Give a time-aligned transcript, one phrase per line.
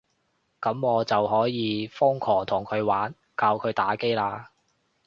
[0.59, 4.47] 噉我就可以瘋狂同佢玩，教佢打機喇